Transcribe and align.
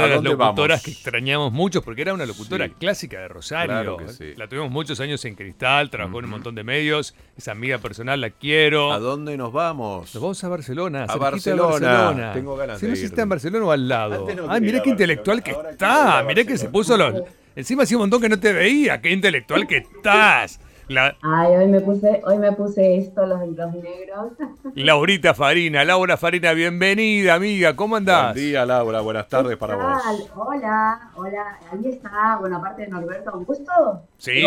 Una 0.00 0.08
de 0.08 0.14
las 0.16 0.24
locutoras 0.24 0.82
que 0.82 0.90
extrañamos 0.90 1.52
mucho 1.52 1.82
porque 1.82 2.02
era 2.02 2.14
una 2.14 2.26
locutora 2.26 2.68
clásica 2.68 3.20
de 3.20 3.28
Rosario. 3.28 3.98
La 4.36 4.48
tuvimos 4.48 4.70
muchos 4.70 5.00
años 5.00 5.24
en 5.24 5.34
Cristal, 5.34 5.90
trabajó 5.90 6.18
en 6.18 6.26
un 6.26 6.30
montón 6.32 6.54
de 6.54 6.64
medios. 6.64 7.14
Esa 7.36 7.52
amiga 7.52 7.78
personal 7.78 8.20
la 8.20 8.30
quiero. 8.30 8.92
¿A 8.92 8.98
dónde 8.98 9.36
nos 9.36 9.52
vamos? 9.52 10.14
Nos 10.14 10.22
vamos 10.22 10.44
a 10.44 10.48
Barcelona. 10.48 11.04
A 11.08 11.16
Barcelona. 11.16 12.32
Tengo 12.32 12.56
ganas 12.56 12.80
si 12.80 12.86
no 12.86 12.96
sé 12.96 13.04
está 13.04 13.22
en 13.22 13.28
Barcelona 13.28 13.64
o 13.66 13.70
al 13.70 13.88
lado. 13.88 14.26
Ay, 14.48 14.60
mirá 14.60 14.82
qué 14.82 14.90
intelectual 14.90 15.42
que 15.42 15.52
está. 15.52 16.22
Mirá 16.26 16.44
que 16.44 16.58
se 16.58 16.68
puso 16.68 16.96
los. 16.96 17.22
Encima 17.56 17.84
hacía 17.84 17.96
un 17.96 18.02
montón 18.02 18.20
que 18.20 18.28
no 18.28 18.38
te 18.38 18.52
veía. 18.52 19.00
Qué 19.00 19.10
intelectual 19.10 19.66
que 19.66 19.78
estás. 19.78 20.60
Ay, 21.22 21.56
hoy 21.56 21.66
me 21.68 21.80
puse, 21.80 22.20
hoy 22.26 22.38
me 22.38 22.52
puse 22.52 22.98
esto, 22.98 23.24
los, 23.24 23.40
los 23.48 23.72
negros. 23.72 24.32
Laurita 24.74 25.32
Farina, 25.32 25.82
Laura 25.82 26.18
Farina, 26.18 26.52
bienvenida, 26.52 27.34
amiga, 27.34 27.74
¿cómo 27.74 27.96
andás? 27.96 28.34
Buen 28.34 28.44
día, 28.44 28.66
Laura, 28.66 29.00
buenas 29.00 29.26
tardes 29.28 29.56
para 29.56 29.76
vos. 29.76 30.02
Hola, 30.34 31.10
hola, 31.14 31.58
ahí 31.72 31.88
está, 31.88 32.36
bueno, 32.38 32.58
aparte 32.58 32.82
de 32.82 32.88
Norberto 32.88 33.30
Augusto. 33.30 34.02
Sí, 34.18 34.42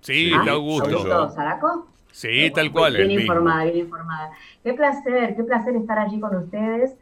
sí, 0.00 0.32
ah, 0.34 0.44
Augusto. 0.50 0.88
¿Augusto 0.88 1.30
Zaraco? 1.30 1.86
Sí, 2.10 2.50
tal 2.52 2.72
cual. 2.72 2.96
Bien 2.96 3.12
informada, 3.12 3.64
bien 3.64 3.78
informada. 3.78 4.32
Qué 4.64 4.72
placer, 4.74 5.36
qué 5.36 5.44
placer 5.44 5.76
estar 5.76 6.00
allí 6.00 6.18
con 6.18 6.34
ustedes. 6.34 6.96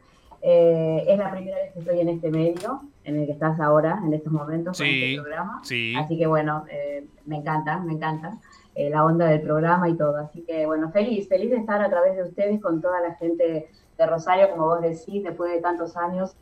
Eh, 0.45 1.05
es 1.07 1.17
la 1.17 1.31
primera 1.31 1.57
vez 1.57 1.71
que 1.71 1.79
estoy 1.79 2.01
en 2.01 2.09
este 2.09 2.29
medio, 2.29 2.81
en 3.05 3.17
el 3.17 3.25
que 3.25 3.31
estás 3.31 3.57
ahora, 3.61 4.01
en 4.05 4.13
estos 4.13 4.33
momentos, 4.33 4.77
en 4.81 4.87
este 4.87 5.21
programa. 5.21 5.61
Así 5.61 6.17
que 6.17 6.27
bueno, 6.27 6.65
eh, 6.69 7.05
me 7.25 7.37
encanta, 7.37 7.79
me 7.79 7.93
encanta 7.93 8.37
eh, 8.75 8.89
la 8.89 9.05
onda 9.05 9.27
del 9.27 9.41
programa 9.41 9.87
y 9.87 9.95
todo. 9.95 10.17
Así 10.17 10.41
que 10.41 10.65
bueno, 10.65 10.91
feliz, 10.91 11.29
feliz 11.29 11.49
de 11.49 11.57
estar 11.57 11.81
a 11.81 11.89
través 11.89 12.17
de 12.17 12.23
ustedes 12.23 12.61
con 12.61 12.81
toda 12.81 12.99
la 12.99 13.15
gente 13.15 13.69
de 13.97 14.05
Rosario, 14.05 14.49
como 14.49 14.65
vos 14.65 14.81
decís, 14.81 15.23
después 15.23 15.49
de 15.49 15.61
tantos 15.61 15.95
años 15.95 16.35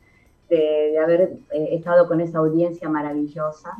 de, 0.49 0.97
haber 0.97 1.33
estado 1.51 2.07
con 2.07 2.21
esa 2.21 2.39
audiencia 2.39 2.89
maravillosa 2.89 3.77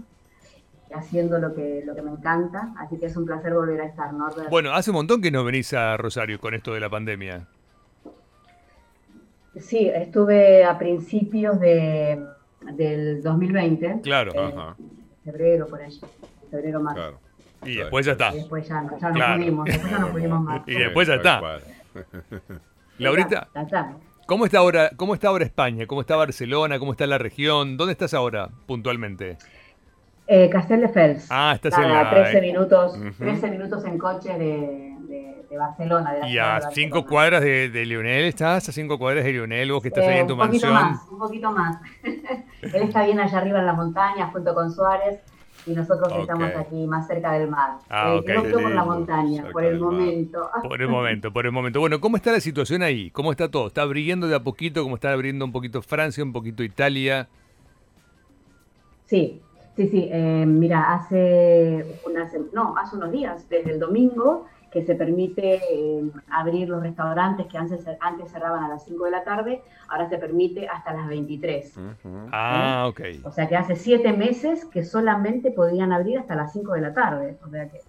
haciendo 0.94 1.40
lo 1.40 1.56
que, 1.56 1.82
lo 1.84 1.96
que 1.96 2.02
me 2.02 2.12
encanta, 2.12 2.74
así 2.78 3.00
que 3.00 3.08
es 3.08 3.18
un 3.18 3.26
placer 3.26 3.54
volver 3.54 3.80
a 3.82 3.86
estar, 3.86 4.14
¿no? 4.14 4.28
Bueno, 4.52 4.74
hace 4.74 4.92
un 4.92 4.98
montón 4.98 5.22
que 5.22 5.32
no 5.32 5.44
venís 5.44 5.74
a 5.74 5.98
Rosario 5.98 6.40
con 6.40 6.54
esto 6.54 6.74
de 6.74 6.82
la 6.82 6.90
pandemia. 6.90 7.48
Sí, 9.60 9.90
estuve 9.94 10.64
a 10.64 10.78
principios 10.78 11.60
de, 11.60 12.24
del 12.74 13.22
2020. 13.22 14.00
Claro, 14.02 14.32
eh, 14.34 14.54
Febrero, 15.26 15.68
por 15.68 15.82
allí. 15.82 16.00
Febrero, 16.50 16.80
marzo. 16.80 17.20
Y 17.66 17.76
después 17.76 18.06
ya 18.06 18.14
está. 18.14 18.34
Y 18.34 18.38
después 18.38 18.68
ya, 18.68 18.82
no, 18.82 18.98
ya 18.98 19.10
no 19.10 19.36
pudimos, 19.36 19.66
después 19.66 19.92
ya 19.92 20.00
no 20.00 20.12
pudimos 20.12 20.42
más. 20.44 20.62
Y 20.68 20.76
después 20.76 21.08
ya 21.08 21.16
está. 21.16 21.42
Laurita, 22.98 23.48
¿cómo 24.26 24.46
está, 24.46 24.60
ahora, 24.60 24.92
¿cómo 24.96 25.14
está 25.14 25.28
ahora 25.30 25.44
España? 25.44 25.86
¿Cómo 25.88 26.02
está 26.02 26.16
Barcelona? 26.16 26.80
¿Cómo 26.80 26.92
está 26.92 27.08
la 27.08 27.18
región? 27.18 27.78
¿Dónde 27.78 27.94
estás 27.94 28.14
ahora 28.14 28.50
puntualmente? 28.68 29.38
Eh, 30.28 30.50
Castel 30.50 30.82
de 30.82 30.90
Fels. 30.90 31.28
Ah, 31.30 31.52
estás 31.56 31.78
en 31.78 31.92
la... 31.92 32.10
13 32.10 32.42
minutos, 32.42 32.98
13 33.18 33.52
minutos 33.52 33.84
en 33.86 33.98
coche 33.98 34.38
de, 34.38 34.91
de 35.52 35.58
Barcelona. 35.58 36.28
y 36.28 36.38
a 36.38 36.62
cinco 36.72 37.06
cuadras 37.06 37.42
de, 37.42 37.86
Lionel, 37.86 38.24
¿estás? 38.24 38.70
A 38.70 38.72
cinco 38.72 38.98
cuadras 38.98 39.26
de 39.26 39.34
Lionel, 39.34 39.72
vos 39.74 39.82
que 39.82 39.90
estás 39.90 40.08
ahí 40.08 40.20
en 40.20 40.28
tu 40.28 40.36
mansión. 40.38 40.72
Un 40.72 40.80
poquito 40.80 40.94
más, 40.94 41.08
un 41.12 41.20
poquito 41.20 41.52
más. 41.52 41.78
Él 42.62 42.84
está 42.84 43.04
bien 43.04 43.20
allá 43.20 43.38
arriba 43.38 43.60
en 43.60 43.66
la 43.66 43.74
montaña 43.74 44.28
junto 44.32 44.56
con 44.56 44.72
Suárez 44.72 45.20
y 45.68 45.72
nosotros 45.72 46.10
estamos 46.22 46.52
aquí 46.56 46.88
más 46.88 47.06
cerca 47.06 47.34
del 47.34 47.50
mar. 47.50 47.80
Ah, 47.90 48.22
eh, 48.26 48.34
No 48.34 48.44
por 48.44 48.72
la 48.72 48.86
montaña, 48.86 49.44
por 49.52 49.66
el 49.66 49.78
momento. 49.78 50.50
Por 50.64 50.82
el 50.82 50.88
momento, 50.90 51.34
por 51.34 51.46
el 51.46 51.52
momento. 51.52 51.82
Bueno, 51.82 52.00
¿cómo 52.00 52.16
está 52.16 52.32
la 52.32 52.40
situación 52.40 52.82
ahí? 52.82 53.12
¿Cómo 53.12 53.32
está 53.32 53.52
todo? 53.52 53.68
¿Está 53.68 53.82
abriendo 53.82 54.28
de 54.28 54.36
a 54.36 54.40
poquito? 54.44 54.84
¿Cómo 54.84 54.96
está 54.96 55.12
abriendo 55.12 55.44
un 55.44 55.52
poquito 55.52 55.82
Francia, 55.82 56.24
un 56.24 56.32
poquito 56.32 56.64
Italia? 56.64 57.28
Sí, 59.06 59.42
sí, 59.76 59.88
sí. 59.88 60.10
Eh, 60.12 60.46
mira, 60.46 60.94
hace, 60.94 62.00
unas, 62.06 62.32
no, 62.54 62.76
hace 62.78 62.96
unos 62.96 63.12
días, 63.12 63.48
desde 63.50 63.72
el 63.72 63.80
domingo, 63.80 64.48
que 64.72 64.84
se 64.84 64.96
permite 64.96 65.62
eh, 65.70 66.12
abrir 66.30 66.70
los 66.70 66.82
restaurantes 66.82 67.46
que 67.48 67.58
antes, 67.58 67.86
antes 68.00 68.32
cerraban 68.32 68.64
a 68.64 68.70
las 68.70 68.86
5 68.86 69.04
de 69.04 69.12
la 69.12 69.24
tarde, 69.24 69.62
ahora 69.90 70.08
se 70.08 70.18
permite 70.18 70.68
hasta 70.68 70.94
las 70.94 71.08
23. 71.08 71.76
Ah, 72.32 72.86
ok. 72.88 73.02
O 73.26 73.32
sea 73.32 73.50
que 73.50 73.58
hace 73.58 73.76
siete 73.76 74.14
meses 74.14 74.64
que 74.66 74.86
solamente 74.86 75.52
podían 75.52 75.92
abrir 75.92 76.20
hasta 76.20 76.36
las 76.36 76.54
5 76.54 76.74
de 76.74 76.82
la 76.82 76.94
tarde. 76.94 77.38
O 77.46 77.50
sea 77.50 77.70
que 77.70 77.82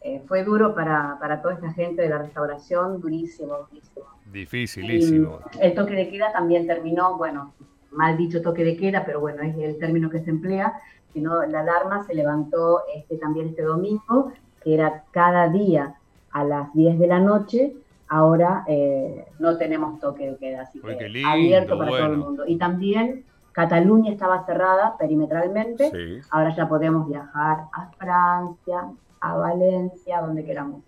eh, 0.00 0.22
fue 0.26 0.42
duro 0.42 0.74
para, 0.74 1.16
para, 1.20 1.40
toda 1.40 1.54
esta 1.54 1.72
gente 1.72 2.02
de 2.02 2.08
la 2.08 2.18
restauración, 2.18 3.00
durísimo, 3.00 3.68
durísimo. 3.70 4.06
Dificilísimo. 4.32 5.38
el 5.60 5.74
toque 5.74 5.94
de 5.94 6.08
queda 6.08 6.32
también 6.32 6.66
terminó, 6.66 7.16
bueno, 7.16 7.54
mal 7.92 8.16
dicho 8.16 8.42
toque 8.42 8.64
de 8.64 8.76
queda, 8.76 9.04
pero 9.04 9.20
bueno, 9.20 9.42
es 9.42 9.56
el 9.56 9.78
término 9.78 10.10
que 10.10 10.20
se 10.20 10.30
emplea, 10.30 10.74
sino 11.16 11.46
la 11.46 11.60
alarma 11.60 12.04
se 12.04 12.14
levantó 12.14 12.82
este, 12.94 13.16
también 13.16 13.48
este 13.48 13.62
domingo, 13.62 14.32
que 14.62 14.74
era 14.74 15.04
cada 15.12 15.48
día 15.48 15.94
a 16.30 16.44
las 16.44 16.74
10 16.74 16.98
de 16.98 17.06
la 17.06 17.20
noche, 17.20 17.72
ahora 18.06 18.64
eh, 18.68 19.24
no 19.38 19.56
tenemos 19.56 19.98
toque 19.98 20.32
de 20.32 20.36
queda, 20.36 20.60
así 20.60 20.78
que 20.78 21.22
abierto 21.24 21.78
para 21.78 21.90
todo 21.90 22.12
el 22.12 22.18
mundo. 22.18 22.44
Y 22.46 22.58
también 22.58 23.24
Cataluña 23.52 24.12
estaba 24.12 24.44
cerrada 24.44 24.98
perimetralmente, 24.98 26.20
ahora 26.28 26.54
ya 26.54 26.68
podemos 26.68 27.08
viajar 27.08 27.64
a 27.72 27.90
Francia, 27.96 28.90
a 29.18 29.36
Valencia, 29.38 30.20
donde 30.20 30.44
queramos. 30.44 30.82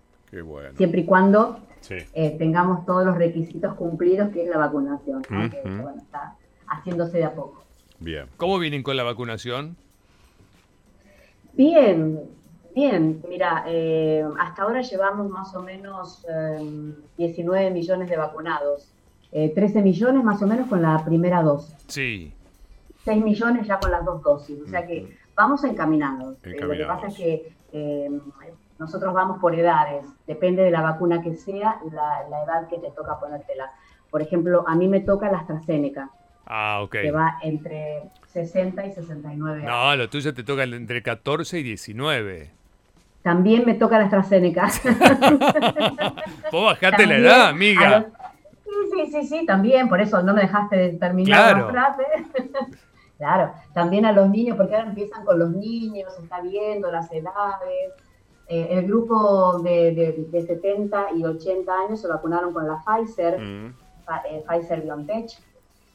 Siempre 0.75 1.01
y 1.01 1.05
cuando 1.05 1.57
eh, 1.89 2.35
tengamos 2.37 2.85
todos 2.85 3.03
los 3.03 3.17
requisitos 3.17 3.73
cumplidos, 3.73 4.29
que 4.29 4.43
es 4.43 4.49
la 4.49 4.59
vacunación, 4.59 5.23
que 5.23 5.59
bueno, 5.63 5.95
está 5.97 6.35
haciéndose 6.67 7.17
de 7.17 7.23
a 7.23 7.33
poco. 7.33 7.63
Bien. 7.97 8.27
¿Cómo 8.37 8.59
vienen 8.59 8.83
con 8.83 8.95
la 8.95 9.01
vacunación? 9.03 9.75
Bien, 11.59 12.17
Bien, 12.73 13.21
mira, 13.27 13.65
eh, 13.67 14.23
hasta 14.39 14.61
ahora 14.61 14.79
llevamos 14.79 15.29
más 15.29 15.53
o 15.53 15.61
menos 15.61 16.25
19 17.17 17.67
eh, 17.67 17.71
millones 17.71 18.09
de 18.09 18.15
vacunados, 18.15 18.93
13 19.31 19.79
eh, 19.79 19.81
millones 19.81 20.23
más 20.23 20.41
o 20.41 20.47
menos 20.47 20.69
con 20.69 20.81
la 20.81 21.03
primera 21.03 21.43
dosis. 21.43 21.75
Sí. 21.87 22.33
6 23.03 23.21
millones 23.21 23.67
ya 23.67 23.77
con 23.81 23.91
las 23.91 24.05
dos 24.05 24.23
dosis, 24.23 24.61
o 24.61 24.67
sea 24.67 24.87
que 24.87 25.17
vamos 25.35 25.61
encaminados. 25.65 26.37
lo 26.41 26.69
que 26.71 26.85
pasa 26.85 27.07
es 27.07 27.17
que 27.17 27.53
nosotros 28.77 29.13
vamos 29.13 29.39
por 29.39 29.53
edades, 29.53 30.05
depende 30.25 30.63
de 30.63 30.71
la 30.71 30.81
vacuna 30.81 31.21
que 31.21 31.35
sea, 31.35 31.81
la, 31.91 32.29
la, 32.29 32.43
edad 32.45 32.69
que 32.69 32.77
te 32.77 32.91
toca 32.91 33.19
ponértela. 33.19 33.69
Por 34.09 34.21
ejemplo, 34.21 34.63
a 34.65 34.75
mí 34.75 34.87
me 34.87 35.01
toca 35.01 35.29
la 35.29 35.39
AstraZeneca. 35.39 36.09
Ah, 36.45 36.79
ok. 36.81 36.91
Que 36.91 37.11
va 37.11 37.37
entre 37.43 38.03
60 38.33 38.85
y 38.85 38.91
69 38.93 39.61
años. 39.61 39.71
No, 39.71 39.95
lo 39.95 40.09
tuyo 40.09 40.33
te 40.33 40.43
toca 40.43 40.63
entre 40.63 41.01
14 41.01 41.59
y 41.59 41.63
19. 41.63 42.51
También 43.21 43.65
me 43.65 43.73
toca 43.73 43.97
la 43.97 44.05
AstraZeneca. 44.05 44.67
Vos 46.51 46.65
bajate 46.65 47.05
la 47.05 47.17
edad, 47.17 47.47
amiga. 47.49 48.07
Sí, 48.63 49.11
sí, 49.11 49.27
sí, 49.27 49.45
también, 49.45 49.89
por 49.89 49.99
eso 49.99 50.21
no 50.21 50.33
me 50.33 50.41
dejaste 50.41 50.93
terminar 50.93 51.57
la 51.57 51.67
frase. 51.69 52.03
claro, 53.17 53.53
también 53.73 54.05
a 54.05 54.11
los 54.11 54.29
niños, 54.29 54.55
porque 54.57 54.75
ahora 54.75 54.89
empiezan 54.89 55.25
con 55.25 55.39
los 55.39 55.49
niños, 55.51 56.13
está 56.21 56.41
viendo 56.41 56.91
las 56.91 57.11
edades. 57.11 57.93
Eh, 58.47 58.67
el 58.71 58.87
grupo 58.87 59.59
de, 59.59 60.27
de, 60.31 60.41
70 60.41 61.11
y 61.17 61.23
80 61.23 61.71
años 61.71 62.01
se 62.01 62.07
vacunaron 62.07 62.51
con 62.53 62.67
la 62.67 62.83
Pfizer, 62.83 63.39
mm. 63.39 63.75
eh, 64.27 64.43
Pfizer 64.47 64.81
BioNTech, 64.81 65.29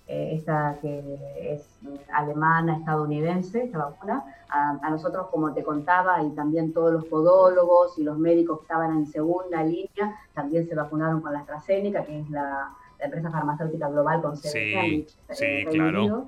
eh, 0.07 0.35
esta 0.35 0.77
que 0.83 1.19
es 1.39 1.67
alemana, 2.13 2.77
estadounidense, 2.77 3.65
esta 3.65 3.79
vacuna. 3.79 4.25
A, 4.51 4.91
nosotros, 4.91 5.29
como 5.31 5.53
te 5.53 5.65
contaba, 5.65 6.23
y 6.23 6.31
también 6.31 6.73
todos 6.73 6.93
los 6.93 7.07
podólogos 7.07 7.99
y 7.99 8.05
los 8.05 8.19
médicos 8.19 8.59
que 8.59 8.65
estaban 8.65 8.97
en 8.97 9.07
segunda 9.07 9.65
línea, 9.65 10.15
también 10.35 10.69
se 10.69 10.75
vacunaron 10.75 11.21
con 11.21 11.33
la 11.33 11.41
AstraZeneca, 11.41 12.05
que 12.05 12.21
es 12.21 12.31
la, 12.31 12.71
empresa 13.01 13.31
farmacéutica 13.31 13.89
global 13.89 14.23
con 14.23 14.37
sede 14.37 14.53
sí, 14.53 15.07
sí, 15.31 15.67
claro. 15.71 16.27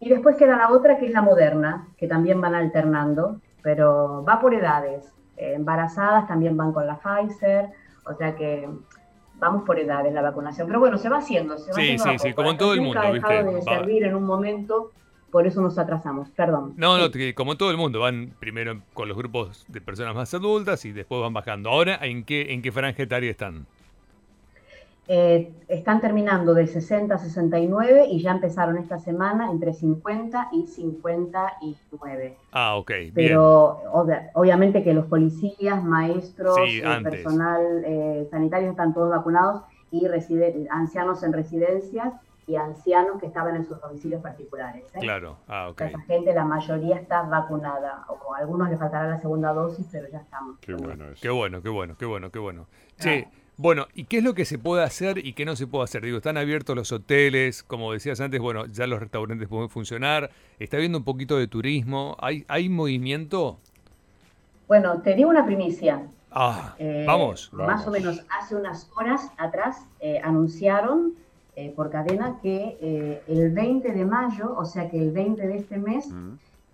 Y 0.00 0.10
después 0.10 0.36
queda 0.36 0.56
la 0.56 0.70
otra, 0.70 0.98
que 0.98 1.06
es 1.06 1.12
la 1.12 1.22
Moderna, 1.22 1.86
que 1.96 2.08
también 2.08 2.40
van 2.40 2.54
alternando, 2.54 3.40
pero 3.62 4.24
va 4.24 4.40
por 4.40 4.52
edades. 4.52 5.12
Eh, 5.36 5.54
embarazadas 5.54 6.26
también 6.26 6.56
van 6.56 6.72
con 6.72 6.86
la 6.86 6.98
Pfizer, 6.98 7.70
o 8.04 8.14
sea 8.14 8.34
que 8.34 8.68
vamos 9.42 9.64
por 9.64 9.76
edades 9.78 10.14
la 10.14 10.22
vacunación. 10.22 10.68
Pero 10.68 10.78
bueno, 10.78 10.96
se 10.98 11.08
va 11.08 11.18
haciendo. 11.18 11.58
Se 11.58 11.70
va 11.70 11.74
sí, 11.74 11.98
sí, 11.98 12.18
sí, 12.18 12.32
como 12.32 12.52
en 12.52 12.58
todo 12.58 12.74
el 12.74 12.80
mundo. 12.80 13.00
Ha 13.00 13.12
dejado 13.12 13.52
de 13.52 13.62
servir 13.62 14.04
en 14.04 14.14
un 14.14 14.24
momento, 14.24 14.92
por 15.32 15.48
eso 15.48 15.60
nos 15.60 15.76
atrasamos. 15.78 16.30
Perdón. 16.30 16.74
No, 16.76 16.96
no, 16.96 17.10
como 17.34 17.52
en 17.52 17.58
todo 17.58 17.72
el 17.72 17.76
mundo, 17.76 17.98
van 17.98 18.32
primero 18.38 18.80
con 18.94 19.08
los 19.08 19.16
grupos 19.16 19.64
de 19.66 19.80
personas 19.80 20.14
más 20.14 20.32
adultas 20.32 20.84
y 20.84 20.92
después 20.92 21.20
van 21.20 21.34
bajando. 21.34 21.70
Ahora, 21.70 21.98
¿en 22.02 22.24
qué, 22.24 22.52
en 22.52 22.62
qué 22.62 22.70
franja 22.70 23.02
etaria 23.02 23.30
están? 23.30 23.66
Eh, 25.14 25.52
están 25.68 26.00
terminando 26.00 26.54
de 26.54 26.66
60 26.66 27.14
a 27.14 27.18
69 27.18 28.06
y 28.10 28.22
ya 28.22 28.30
empezaron 28.30 28.78
esta 28.78 28.98
semana 28.98 29.50
entre 29.50 29.74
50 29.74 30.48
y 30.52 30.64
59. 30.64 32.36
Ah, 32.50 32.76
ok. 32.76 32.90
Pero 33.14 33.82
obviamente 34.32 34.82
que 34.82 34.94
los 34.94 35.04
policías, 35.04 35.84
maestros, 35.84 36.56
eh, 36.66 36.82
personal 37.02 37.82
eh, 37.84 38.26
sanitario 38.30 38.70
están 38.70 38.94
todos 38.94 39.10
vacunados 39.10 39.64
y 39.90 40.06
ancianos 40.70 41.22
en 41.22 41.34
residencias 41.34 42.14
y 42.46 42.56
ancianos 42.56 43.20
que 43.20 43.26
estaban 43.26 43.54
en 43.54 43.66
sus 43.66 43.78
domicilios 43.82 44.22
particulares. 44.22 44.84
¿eh? 44.94 44.98
Claro, 44.98 45.36
ah, 45.46 45.68
ok. 45.68 45.82
Esa 45.82 46.00
gente, 46.00 46.32
la 46.32 46.46
mayoría 46.46 46.96
está 46.96 47.20
vacunada, 47.20 48.06
o 48.08 48.34
a 48.34 48.38
algunos 48.38 48.70
les 48.70 48.78
faltará 48.78 49.10
la 49.10 49.18
segunda 49.18 49.52
dosis, 49.52 49.86
pero 49.92 50.08
ya 50.08 50.20
estamos. 50.20 50.58
Qué 50.60 50.72
bueno 50.72 51.04
eso. 51.10 51.20
Qué 51.20 51.28
bueno, 51.28 51.60
qué 51.60 51.68
bueno, 51.68 51.96
qué 51.98 52.06
bueno, 52.06 52.30
qué 52.30 52.38
bueno. 52.38 52.66
Sí, 52.96 53.26
bueno, 53.56 53.86
¿y 53.94 54.04
qué 54.04 54.18
es 54.18 54.24
lo 54.24 54.34
que 54.34 54.44
se 54.44 54.58
puede 54.58 54.82
hacer 54.82 55.24
y 55.24 55.34
qué 55.34 55.44
no 55.44 55.56
se 55.56 55.66
puede 55.66 55.84
hacer? 55.84 56.04
Digo, 56.04 56.18
están 56.18 56.36
abiertos 56.36 56.74
los 56.74 56.92
hoteles, 56.92 57.62
como 57.62 57.92
decías 57.92 58.20
antes, 58.20 58.40
bueno, 58.40 58.66
ya 58.66 58.86
los 58.86 59.00
restaurantes 59.00 59.48
pueden 59.48 59.68
funcionar, 59.68 60.30
está 60.58 60.76
habiendo 60.78 60.98
un 60.98 61.04
poquito 61.04 61.38
de 61.38 61.46
turismo, 61.46 62.16
¿hay, 62.20 62.44
hay 62.48 62.68
movimiento? 62.68 63.58
Bueno, 64.68 65.02
te 65.02 65.14
digo 65.14 65.30
una 65.30 65.44
primicia. 65.44 66.02
Ah, 66.30 66.74
eh, 66.78 67.04
vamos. 67.06 67.52
Más 67.52 67.86
o 67.86 67.90
menos 67.90 68.24
hace 68.40 68.56
unas 68.56 68.90
horas 68.96 69.30
atrás 69.36 69.84
eh, 70.00 70.18
anunciaron 70.24 71.14
eh, 71.54 71.70
por 71.76 71.90
cadena 71.90 72.38
que 72.40 72.78
eh, 72.80 73.22
el 73.28 73.50
20 73.50 73.92
de 73.92 74.06
mayo, 74.06 74.54
o 74.56 74.64
sea 74.64 74.88
que 74.88 74.98
el 74.98 75.10
20 75.10 75.46
de 75.46 75.56
este 75.58 75.76
mes, 75.76 76.08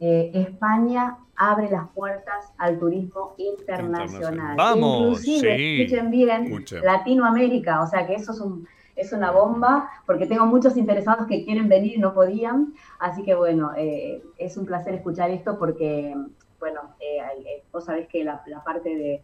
eh, 0.01 0.31
España 0.35 1.19
abre 1.37 1.71
las 1.71 1.89
puertas 1.91 2.53
al 2.59 2.79
turismo 2.79 3.35
internacional. 3.37 4.57
Vamos, 4.57 5.27
Inclusive, 5.27 5.83
escuchen 5.83 6.11
bien, 6.11 6.65
Latinoamérica, 6.83 7.83
o 7.83 7.87
sea 7.87 8.07
que 8.07 8.15
eso 8.15 8.33
es 8.33 8.41
un, 8.41 8.67
es 8.97 9.13
una 9.13 9.31
bomba, 9.31 9.89
porque 10.07 10.27
tengo 10.27 10.47
muchos 10.47 10.77
interesados 10.77 11.27
que 11.27 11.45
quieren 11.45 11.69
venir 11.69 11.95
y 11.97 11.99
no 11.99 12.15
podían. 12.15 12.75
Así 12.99 13.23
que 13.23 13.35
bueno, 13.35 13.73
es 13.77 14.57
un 14.57 14.67
placer 14.67 14.95
escuchar 14.95 15.31
esto 15.31 15.59
porque, 15.59 16.15
bueno, 16.59 16.81
vos 17.73 17.85
sabés 17.85 18.09
que 18.09 18.25
la 18.25 18.43
parte 18.65 18.89
de, 18.89 19.23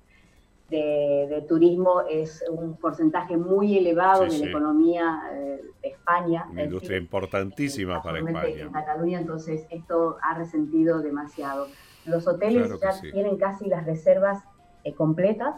de, 0.71 1.45
turismo 1.49 2.03
es 2.09 2.43
un 2.51 2.77
porcentaje 2.77 3.37
muy 3.37 3.77
elevado 3.79 4.25
de 4.25 4.39
la 4.39 4.47
economía 4.47 5.23
eh, 5.33 5.61
de 5.83 5.89
España. 5.89 6.47
Una 6.51 6.65
industria 6.65 6.99
importantísima 6.99 8.03
para 8.03 8.19
España. 8.19 8.63
En 8.63 8.73
Cataluña, 8.73 9.21
entonces 9.21 9.67
esto 9.71 10.17
ha 10.23 10.35
resentido 10.35 11.01
demasiado. 11.01 11.69
Los 12.07 12.27
hoteles 12.27 12.71
ya 12.81 13.01
tienen 13.01 13.37
casi 13.37 13.67
las 13.67 13.85
reservas 13.85 14.43
eh, 14.85 14.95
completas, 14.95 15.55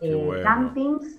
eh, 0.00 0.40
campings, 0.42 1.18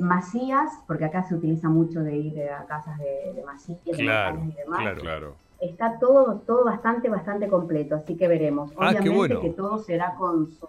masías, 0.00 0.70
porque 0.86 1.04
acá 1.04 1.22
se 1.24 1.34
utiliza 1.34 1.68
mucho 1.68 2.00
de 2.00 2.16
ir 2.16 2.48
a 2.48 2.64
casas 2.66 2.98
de, 2.98 3.32
de 3.34 3.44
masías, 3.44 3.78
claro, 3.96 4.40
y 4.42 4.52
demás. 4.52 4.80
Claro, 4.80 5.00
claro. 5.00 5.34
Está 5.60 5.98
todo, 5.98 6.42
todo 6.46 6.64
bastante, 6.64 7.08
bastante 7.08 7.48
completo, 7.48 7.94
así 7.94 8.16
que 8.16 8.28
veremos. 8.28 8.72
Ah, 8.76 8.90
Obviamente 8.90 9.40
que 9.40 9.50
todo 9.50 9.78
será 9.78 10.14
con 10.14 10.50
sus 10.50 10.68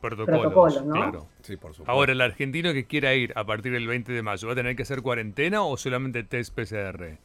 protocolos, 0.00 0.82
claro. 0.82 1.26
Ahora, 1.86 2.12
el 2.12 2.20
argentino 2.20 2.72
que 2.72 2.86
quiera 2.86 3.14
ir 3.14 3.32
a 3.36 3.44
partir 3.44 3.72
del 3.72 3.86
20 3.86 4.12
de 4.12 4.22
mayo, 4.22 4.48
¿va 4.48 4.52
a 4.52 4.56
tener 4.56 4.76
que 4.76 4.82
hacer 4.82 5.02
cuarentena 5.02 5.62
o 5.62 5.76
solamente 5.76 6.24
test 6.24 6.54
PCR? 6.54 7.18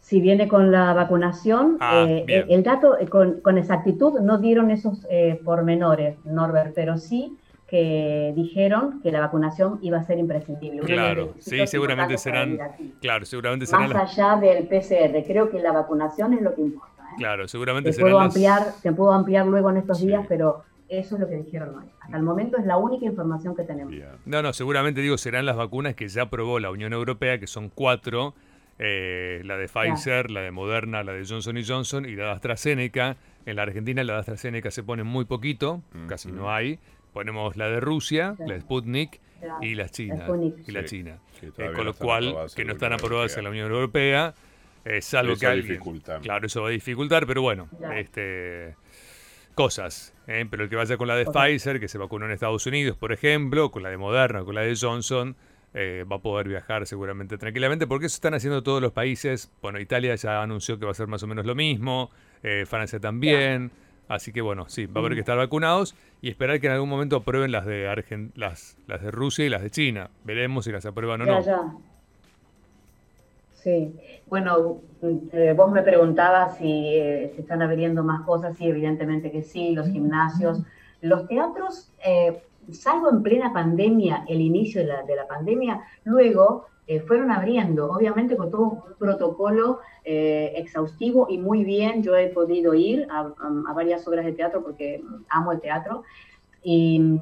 Si 0.00 0.20
viene 0.20 0.48
con 0.48 0.72
la 0.72 0.92
vacunación, 0.94 1.76
ah, 1.80 2.04
eh, 2.08 2.44
el 2.48 2.62
dato 2.64 2.98
eh, 2.98 3.06
con, 3.06 3.56
exactitud 3.56 4.18
no 4.20 4.38
dieron 4.38 4.70
esos 4.70 5.06
eh, 5.08 5.40
pormenores, 5.44 6.16
Norbert, 6.24 6.74
pero 6.74 6.98
sí 6.98 7.36
que 7.68 8.32
dijeron 8.36 9.00
que 9.00 9.10
la 9.10 9.20
vacunación 9.20 9.78
iba 9.80 9.98
a 9.98 10.02
ser 10.02 10.18
imprescindible. 10.18 10.80
Claro, 10.80 11.34
sí, 11.38 11.66
seguramente 11.66 12.18
serán, 12.18 12.58
claro, 13.00 13.24
seguramente 13.24 13.64
serán 13.64 13.90
más 13.90 14.18
allá 14.18 14.36
del 14.36 14.66
PCR. 14.66 15.24
Creo 15.26 15.48
que 15.50 15.58
la 15.58 15.72
vacunación 15.72 16.34
es 16.34 16.42
lo 16.42 16.54
que 16.54 16.60
importa. 16.60 16.92
Claro, 17.16 17.48
seguramente 17.48 17.92
te 17.92 18.00
puedo 18.00 18.20
ampliar, 18.20 18.74
te 18.82 18.92
puedo 18.92 19.12
ampliar 19.12 19.46
luego 19.46 19.70
en 19.70 19.78
estos 19.78 20.00
días, 20.00 20.26
pero 20.28 20.64
eso 20.98 21.14
es 21.14 21.20
lo 21.22 21.28
que 21.28 21.36
dijeron 21.36 21.74
hoy. 21.74 21.84
Hasta 22.00 22.16
el 22.16 22.22
momento 22.22 22.58
es 22.58 22.66
la 22.66 22.76
única 22.76 23.06
información 23.06 23.56
que 23.56 23.64
tenemos. 23.64 23.94
No, 24.26 24.42
no, 24.42 24.52
seguramente 24.52 25.00
digo, 25.00 25.16
serán 25.16 25.46
las 25.46 25.56
vacunas 25.56 25.94
que 25.94 26.06
ya 26.08 26.22
aprobó 26.22 26.60
la 26.60 26.70
Unión 26.70 26.92
Europea, 26.92 27.38
que 27.38 27.46
son 27.46 27.70
cuatro, 27.70 28.34
eh, 28.78 29.40
la 29.44 29.56
de 29.56 29.68
Pfizer, 29.68 30.30
la 30.30 30.42
de 30.42 30.50
Moderna, 30.50 31.02
la 31.02 31.12
de 31.12 31.24
Johnson 31.26 31.56
Johnson 31.66 32.04
y 32.04 32.14
la 32.14 32.24
de 32.24 32.30
AstraZeneca. 32.32 33.16
En 33.46 33.56
la 33.56 33.62
Argentina 33.62 34.04
la 34.04 34.14
de 34.14 34.18
AstraZeneca 34.20 34.70
se 34.70 34.82
pone 34.82 35.02
muy 35.02 35.24
poquito, 35.24 35.82
casi 36.08 36.30
no 36.30 36.52
hay. 36.52 36.78
Ponemos 37.14 37.56
la 37.56 37.68
de 37.68 37.80
Rusia, 37.80 38.34
la 38.38 38.54
de 38.54 38.60
Sputnik 38.60 39.20
y 39.62 39.74
la 39.74 39.88
China. 39.88 40.26
y 40.66 40.72
la 40.72 40.84
China. 40.84 41.18
Eh, 41.42 41.70
con 41.74 41.86
lo 41.86 41.94
cual, 41.94 42.36
que 42.54 42.64
no 42.64 42.74
están 42.74 42.92
aprobadas 42.92 43.36
en 43.38 43.44
la 43.44 43.50
Unión 43.50 43.70
Europea, 43.70 44.34
eh, 44.84 45.00
salvo 45.00 45.36
que 45.36 45.46
alguien... 45.46 45.80
Claro, 46.22 46.46
eso 46.46 46.62
va 46.62 46.68
a 46.68 46.72
dificultar, 46.72 47.26
pero 47.26 47.40
bueno, 47.40 47.68
este 47.94 48.76
cosas. 49.54 50.14
¿eh? 50.26 50.46
Pero 50.50 50.64
el 50.64 50.70
que 50.70 50.76
vaya 50.76 50.96
con 50.96 51.08
la 51.08 51.16
de 51.16 51.26
Pfizer, 51.26 51.80
que 51.80 51.88
se 51.88 51.98
vacunó 51.98 52.26
en 52.26 52.32
Estados 52.32 52.66
Unidos, 52.66 52.96
por 52.96 53.12
ejemplo, 53.12 53.70
con 53.70 53.82
la 53.82 53.90
de 53.90 53.96
Moderna, 53.96 54.44
con 54.44 54.54
la 54.54 54.62
de 54.62 54.76
Johnson, 54.78 55.36
eh, 55.74 56.04
va 56.10 56.16
a 56.16 56.18
poder 56.18 56.48
viajar 56.48 56.86
seguramente 56.86 57.38
tranquilamente, 57.38 57.86
porque 57.86 58.06
eso 58.06 58.16
están 58.16 58.34
haciendo 58.34 58.62
todos 58.62 58.82
los 58.82 58.92
países. 58.92 59.50
Bueno, 59.62 59.80
Italia 59.80 60.14
ya 60.14 60.42
anunció 60.42 60.78
que 60.78 60.84
va 60.84 60.90
a 60.90 60.94
ser 60.94 61.06
más 61.06 61.22
o 61.22 61.26
menos 61.26 61.46
lo 61.46 61.54
mismo, 61.54 62.10
eh, 62.42 62.64
Francia 62.66 63.00
también. 63.00 63.70
Así 64.08 64.32
que 64.32 64.42
bueno, 64.42 64.68
sí, 64.68 64.86
va 64.86 64.96
a 64.96 64.98
haber 64.98 65.14
que 65.14 65.20
estar 65.20 65.38
vacunados 65.38 65.94
y 66.20 66.28
esperar 66.28 66.60
que 66.60 66.66
en 66.66 66.74
algún 66.74 66.88
momento 66.88 67.16
aprueben 67.16 67.50
las 67.50 67.64
de 67.64 67.86
las, 68.34 68.76
las 68.86 69.00
de 69.00 69.10
Rusia 69.10 69.46
y 69.46 69.48
las 69.48 69.62
de 69.62 69.70
China. 69.70 70.10
Veremos 70.24 70.66
si 70.66 70.72
las 70.72 70.84
aprueban 70.84 71.22
o 71.22 71.24
no. 71.24 71.91
Sí, 73.62 73.94
bueno, 74.26 74.80
eh, 75.02 75.54
vos 75.56 75.70
me 75.70 75.82
preguntabas 75.82 76.56
si 76.58 76.96
eh, 76.96 77.30
se 77.32 77.42
están 77.42 77.62
abriendo 77.62 78.02
más 78.02 78.22
cosas, 78.22 78.56
sí, 78.56 78.66
evidentemente 78.66 79.30
que 79.30 79.42
sí, 79.42 79.72
los 79.72 79.86
gimnasios, 79.86 80.62
los 81.00 81.28
teatros, 81.28 81.92
eh, 82.04 82.42
salvo 82.72 83.08
en 83.10 83.22
plena 83.22 83.52
pandemia, 83.52 84.24
el 84.28 84.40
inicio 84.40 84.80
de 84.80 84.88
la, 84.88 85.02
de 85.04 85.14
la 85.14 85.28
pandemia, 85.28 85.80
luego 86.04 86.66
fueron 87.06 87.30
abriendo, 87.30 87.90
obviamente 87.90 88.36
con 88.36 88.50
todo 88.50 88.62
un 88.62 88.82
protocolo 88.98 89.78
exhaustivo 90.04 91.26
y 91.30 91.38
muy 91.38 91.64
bien, 91.64 92.02
yo 92.02 92.16
he 92.16 92.28
podido 92.28 92.74
ir 92.74 93.06
a, 93.08 93.20
a, 93.20 93.72
varias 93.72 94.06
obras 94.06 94.26
de 94.26 94.32
teatro 94.32 94.62
porque 94.62 95.02
amo 95.30 95.52
el 95.52 95.60
teatro. 95.60 96.02
Y 96.62 97.18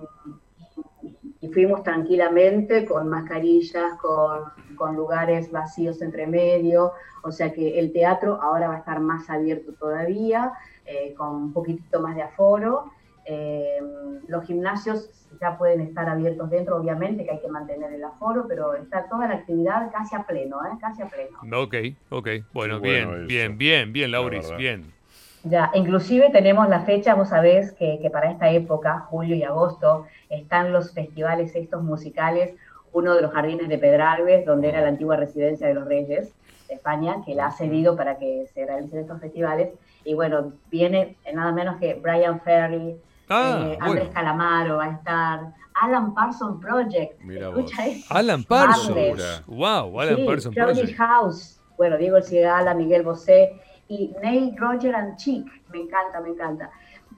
y 1.40 1.48
fuimos 1.48 1.82
tranquilamente 1.82 2.84
con 2.84 3.08
mascarillas, 3.08 3.94
con, 4.00 4.44
con, 4.76 4.94
lugares 4.94 5.50
vacíos 5.50 6.02
entre 6.02 6.26
medio, 6.26 6.92
o 7.22 7.32
sea 7.32 7.52
que 7.52 7.78
el 7.78 7.92
teatro 7.92 8.40
ahora 8.42 8.68
va 8.68 8.74
a 8.76 8.78
estar 8.78 9.00
más 9.00 9.28
abierto 9.30 9.72
todavía, 9.72 10.52
eh, 10.84 11.14
con 11.16 11.34
un 11.34 11.52
poquitito 11.52 12.00
más 12.00 12.14
de 12.16 12.22
aforo. 12.22 12.90
Eh, 13.24 13.80
los 14.28 14.44
gimnasios 14.44 15.10
ya 15.40 15.56
pueden 15.56 15.80
estar 15.80 16.08
abiertos 16.08 16.50
dentro, 16.50 16.76
obviamente 16.76 17.24
que 17.24 17.30
hay 17.30 17.40
que 17.40 17.48
mantener 17.48 17.92
el 17.92 18.04
aforo, 18.04 18.46
pero 18.48 18.74
está 18.74 19.08
toda 19.08 19.28
la 19.28 19.34
actividad 19.34 19.90
casi 19.92 20.16
a 20.16 20.24
pleno, 20.24 20.58
¿eh? 20.64 20.76
casi 20.80 21.02
a 21.02 21.08
pleno. 21.08 21.38
Ok, 21.62 21.74
ok, 22.10 22.28
bueno, 22.52 22.80
bien, 22.80 23.26
bien, 23.26 23.56
bien, 23.56 23.92
bien, 23.92 24.10
Lauris, 24.10 24.54
bien. 24.56 24.99
Ya, 25.42 25.70
inclusive 25.74 26.30
tenemos 26.30 26.68
la 26.68 26.80
fecha, 26.80 27.14
vos 27.14 27.30
sabés 27.30 27.72
que, 27.72 27.98
que, 28.00 28.10
para 28.10 28.30
esta 28.30 28.50
época, 28.50 29.06
julio 29.08 29.34
y 29.34 29.42
agosto, 29.42 30.06
están 30.28 30.72
los 30.72 30.92
festivales 30.92 31.54
estos 31.54 31.82
musicales, 31.82 32.54
uno 32.92 33.14
de 33.14 33.22
los 33.22 33.32
jardines 33.32 33.68
de 33.68 33.78
Pedralbes, 33.78 34.44
donde 34.44 34.68
era 34.68 34.82
la 34.82 34.88
antigua 34.88 35.16
residencia 35.16 35.66
de 35.66 35.74
los 35.74 35.86
Reyes 35.86 36.32
de 36.68 36.74
España, 36.74 37.16
que 37.24 37.34
la 37.34 37.46
ha 37.46 37.52
cedido 37.52 37.96
para 37.96 38.18
que 38.18 38.46
se 38.52 38.66
realicen 38.66 39.00
estos 39.00 39.20
festivales. 39.20 39.70
Y 40.04 40.14
bueno, 40.14 40.52
viene 40.70 41.16
nada 41.32 41.52
menos 41.52 41.76
que 41.78 41.94
Brian 41.94 42.40
Ferry, 42.40 42.96
ah, 43.30 43.68
eh, 43.70 43.78
Andrés 43.80 44.08
Calamaro 44.10 44.76
va 44.76 44.84
a 44.84 44.92
estar, 44.92 45.40
Alan 45.74 46.12
Parsons 46.12 46.60
Project. 46.60 47.18
Escucha 47.30 47.82
Alan 48.10 48.44
Parsons. 48.44 49.42
Wow, 49.46 50.00
Alan 50.00 50.26
Parsons 50.26 50.54
Project. 50.54 50.96
House. 50.96 51.60
Bueno, 51.78 51.96
Diego 51.96 52.18
El 52.18 52.24
Cigala, 52.24 52.74
Miguel 52.74 53.02
Bosé 53.02 53.58
y 53.90 54.14
Nate, 54.22 54.54
Roger 54.56 54.94
and 54.94 55.16
Chick. 55.16 55.44
Me 55.70 55.80
encanta, 55.80 56.20
me 56.20 56.30
encanta. 56.30 56.70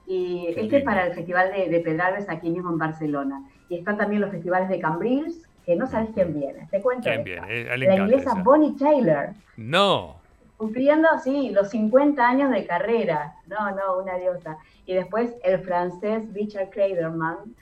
Y 0.07 0.47
este 0.57 0.77
es 0.77 0.83
para 0.83 1.05
el 1.05 1.13
Festival 1.13 1.53
de, 1.53 1.69
de, 1.69 1.79
Pedralbes 1.79 2.27
aquí 2.27 2.49
mismo 2.49 2.71
en 2.71 2.79
Barcelona. 2.79 3.47
Y 3.69 3.77
están 3.77 3.97
también 3.97 4.21
los 4.21 4.31
festivales 4.31 4.67
de 4.69 4.79
Cambrils, 4.79 5.47
que 5.65 5.75
no 5.75 5.85
sabes 5.87 6.09
quién 6.13 6.33
viene. 6.33 6.67
Te 6.71 6.81
cuento. 6.81 7.03
¿Quién 7.03 7.23
viene? 7.23 7.45
Eh, 7.47 7.77
la 7.77 7.95
inglesa 7.95 8.33
Bonnie 8.43 8.75
Taylor. 8.75 9.29
No. 9.55 10.15
Cumpliendo, 10.57 11.07
sí, 11.23 11.51
los 11.51 11.69
50 11.69 12.27
años 12.27 12.49
de 12.49 12.65
carrera. 12.65 13.35
No, 13.45 13.71
no, 13.71 13.99
una 14.01 14.17
diosa. 14.17 14.57
Y 14.87 14.95
después 14.95 15.35
el 15.43 15.59
francés 15.59 16.25
Richard 16.33 16.71
Clayderman, 16.71 17.55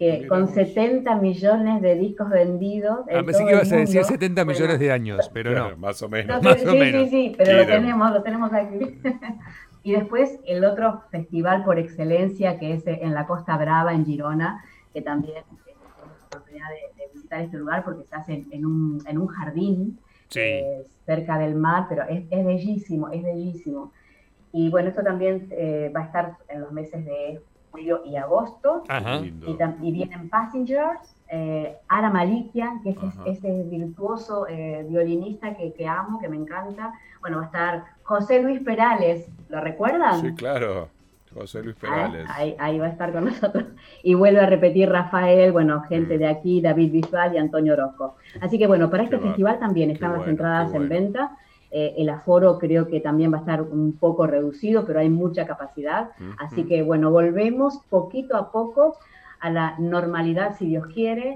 que 0.00 0.26
con 0.28 0.48
70 0.48 1.14
millones 1.16 1.82
de 1.82 1.94
discos 1.94 2.30
vendidos. 2.30 3.00
Ah, 3.14 3.22
pensé 3.22 3.44
que 3.44 3.50
ibas 3.50 3.70
a 3.70 3.76
decir 3.76 4.02
70 4.02 4.46
millones 4.46 4.78
de 4.78 4.90
años, 4.90 5.30
pero 5.30 5.52
no. 5.52 5.76
Más 5.76 6.00
o 6.00 6.08
menos. 6.08 6.42
sí, 6.42 6.64
sí, 6.64 7.08
sí, 7.10 7.34
pero 7.36 7.58
lo 7.58 7.66
tenemos, 7.66 8.10
lo 8.10 8.22
tenemos 8.22 8.50
aquí. 8.50 8.98
y 9.82 9.92
después 9.92 10.40
el 10.46 10.64
otro 10.64 11.02
festival 11.10 11.64
por 11.64 11.78
excelencia, 11.78 12.58
que 12.58 12.72
es 12.72 12.86
en 12.86 13.12
la 13.12 13.26
Costa 13.26 13.58
Brava, 13.58 13.92
en 13.92 14.06
Girona, 14.06 14.64
que 14.94 15.02
también 15.02 15.44
tengo 15.66 15.80
la 15.84 16.26
oportunidad 16.28 16.68
de, 16.70 17.04
visitar 17.12 17.42
este 17.42 17.58
lugar 17.58 17.84
porque 17.84 18.04
se 18.04 18.16
hace 18.16 18.44
en 18.52 18.64
un, 18.64 19.02
en 19.06 19.18
un 19.18 19.26
jardín 19.26 19.98
eh, 20.34 20.86
cerca 21.04 21.36
del 21.36 21.56
mar, 21.56 21.86
pero 21.90 22.04
es, 22.04 22.22
es, 22.30 22.46
bellísimo, 22.46 23.10
es 23.10 23.22
bellísimo. 23.22 23.92
Y 24.50 24.70
bueno, 24.70 24.88
esto 24.88 25.02
también 25.02 25.46
eh, 25.50 25.92
va 25.94 26.00
a 26.00 26.04
estar 26.04 26.36
en 26.48 26.62
los 26.62 26.72
meses 26.72 27.04
de 27.04 27.42
julio 27.70 28.02
y 28.04 28.16
agosto. 28.16 28.84
Y, 29.22 29.92
vienen 29.92 30.28
Passengers, 30.28 31.16
eh, 31.28 31.76
Ara 31.88 32.10
Malikia, 32.10 32.80
que 32.82 32.90
es 32.90 32.98
ese 33.26 33.62
virtuoso 33.64 34.46
eh, 34.48 34.84
violinista 34.88 35.56
que, 35.56 35.72
que, 35.72 35.86
amo, 35.86 36.18
que 36.20 36.28
me 36.28 36.36
encanta. 36.36 36.92
Bueno, 37.20 37.38
va 37.38 37.42
a 37.44 37.46
estar 37.46 37.84
José 38.02 38.42
Luis 38.42 38.60
Perales, 38.60 39.28
¿lo 39.48 39.60
recuerdan? 39.60 40.20
Sí, 40.20 40.34
claro. 40.34 40.88
José 41.34 41.62
Luis 41.62 41.76
Perales. 41.76 42.28
Ahí, 42.58 42.78
va 42.78 42.86
a 42.86 42.88
estar 42.88 43.12
con 43.12 43.24
nosotros. 43.26 43.64
Y 44.02 44.14
vuelve 44.14 44.40
a 44.40 44.46
repetir 44.46 44.88
Rafael, 44.88 45.52
bueno, 45.52 45.82
gente 45.82 46.18
de 46.18 46.26
aquí, 46.26 46.60
David 46.60 46.92
Bisbal 46.92 47.34
y 47.34 47.38
Antonio 47.38 47.74
Orozco. 47.74 48.16
Así 48.40 48.58
que 48.58 48.66
bueno, 48.66 48.90
para 48.90 49.04
este 49.04 49.18
festival 49.18 49.58
también 49.58 49.90
están 49.90 50.18
las 50.18 50.26
entradas 50.26 50.74
en 50.74 50.88
venta. 50.88 51.36
Eh, 51.70 51.94
el 51.98 52.08
aforo 52.08 52.58
creo 52.58 52.88
que 52.88 53.00
también 53.00 53.32
va 53.32 53.38
a 53.38 53.40
estar 53.40 53.62
un 53.62 53.92
poco 53.92 54.26
reducido, 54.26 54.84
pero 54.84 55.00
hay 55.00 55.08
mucha 55.08 55.46
capacidad. 55.46 56.10
Así 56.38 56.64
que 56.64 56.82
bueno, 56.82 57.10
volvemos 57.10 57.78
poquito 57.88 58.36
a 58.36 58.50
poco 58.50 58.96
a 59.40 59.48
la 59.48 59.74
normalidad, 59.78 60.56
si 60.58 60.66
Dios 60.66 60.86
quiere. 60.92 61.34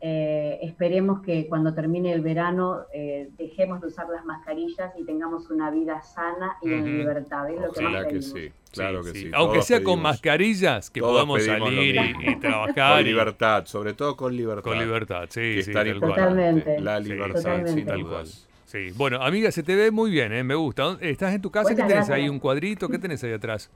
Eh, 0.00 0.58
esperemos 0.62 1.20
que 1.22 1.46
cuando 1.46 1.72
termine 1.72 2.12
el 2.12 2.20
verano 2.20 2.80
eh, 2.92 3.30
dejemos 3.38 3.80
de 3.80 3.86
usar 3.88 4.08
las 4.08 4.24
mascarillas 4.24 4.92
y 4.98 5.04
tengamos 5.04 5.48
una 5.50 5.70
vida 5.70 6.02
sana 6.02 6.56
y 6.62 6.72
en 6.72 6.98
libertad. 6.98 7.48
Es 7.50 7.60
lo 7.60 7.72
que 7.72 7.82
más 7.82 8.06
que 8.06 8.22
sí, 8.22 8.50
claro 8.72 9.04
que 9.04 9.12
sí. 9.12 9.30
Aunque 9.32 9.62
sea 9.62 9.84
con 9.84 10.02
mascarillas, 10.02 10.90
que 10.90 11.00
podamos 11.00 11.44
salir 11.44 11.96
y, 12.20 12.36
trabajar. 12.40 12.96
Con 12.96 13.04
libertad, 13.04 13.66
sobre 13.66 13.94
todo 13.94 14.16
con 14.16 14.36
libertad. 14.36 14.64
Con 14.64 14.78
libertad, 14.78 15.26
sí, 15.28 15.62
sí. 15.62 15.72
Totalmente. 15.72 16.80
La 16.80 16.98
libertad, 16.98 17.66
sin 17.66 17.86
tal 17.86 18.02
cual. 18.02 18.26
Sí, 18.74 18.90
bueno, 18.96 19.22
amiga, 19.22 19.52
se 19.52 19.62
te 19.62 19.76
ve 19.76 19.92
muy 19.92 20.10
bien, 20.10 20.32
¿eh? 20.32 20.42
me 20.42 20.56
gusta. 20.56 20.98
¿Estás 21.00 21.32
en 21.32 21.40
tu 21.40 21.48
casa? 21.48 21.76
¿Qué 21.76 21.84
tenés 21.84 22.10
ahí? 22.10 22.28
¿Un 22.28 22.40
cuadrito? 22.40 22.88
¿Qué 22.88 22.98
tenés 22.98 23.22
ahí 23.22 23.32
atrás? 23.32 23.70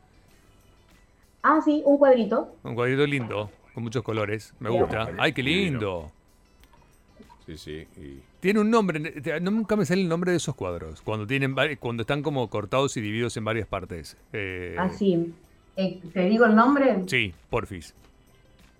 Ah, 1.41 1.61
sí, 1.65 1.83
un 1.85 1.99
cuadrito. 1.99 2.57
Un 2.65 2.75
cuadrito 2.75 3.07
lindo 3.07 3.49
con 3.75 3.85
muchos 3.85 4.03
colores. 4.03 4.53
Me 4.59 4.71
gusta. 4.71 5.13
¡Ay, 5.17 5.33
qué 5.33 5.45
lindo! 5.45 6.11
Sí, 7.47 7.57
sí. 7.57 7.87
Tiene 8.41 8.59
un 8.59 8.73
nombre, 8.73 8.99
nunca 9.41 9.77
me 9.77 9.87
sale 9.87 10.03
el 10.03 10.09
nombre 10.09 10.33
de 10.33 10.39
esos 10.39 10.57
cuadros, 10.57 11.01
cuando 11.03 11.29
tienen 11.29 11.55
cuando 11.79 12.01
están 12.01 12.25
como 12.25 12.51
cortados 12.51 12.97
y 12.97 13.01
divididos 13.01 13.37
en 13.37 13.45
varias 13.45 13.69
partes. 13.69 14.17
Eh... 14.33 14.75
Ah, 14.77 14.89
sí. 14.89 15.33
Eh, 15.77 16.01
¿Te 16.13 16.29
digo 16.29 16.45
el 16.45 16.57
nombre? 16.57 17.05
Sí, 17.07 17.33
porfis 17.51 17.95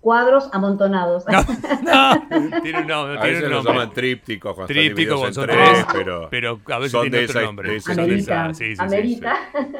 cuadros 0.01 0.49
amontonados. 0.53 1.25
No, 1.27 1.43
no. 1.83 2.61
tiene 2.61 2.81
un 2.81 2.87
nombre. 2.87 3.19
A 3.19 3.23
veces 3.23 3.49
llaman 3.49 3.93
trípticos 3.93 4.55
cuando 4.55 5.33
son 5.33 5.47
tres, 5.47 5.85
pero, 5.91 6.27
pero 6.29 6.61
a 6.67 6.77
veces 6.77 6.91
son 6.91 7.09
tiene 7.09 7.25
otro 7.25 7.41
nombre. 7.41 7.71
De 7.71 7.91
Amerita, 7.91 8.53
sí, 8.53 8.75
sí, 8.75 8.81
Amerita. 8.81 9.37